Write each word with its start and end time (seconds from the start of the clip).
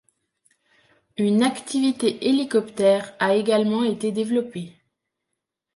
Une 1.17 1.43
activité 1.43 2.25
hélicoptère 2.27 3.13
a 3.19 3.35
également 3.35 3.83
été 3.83 4.11
développée. 4.11 4.73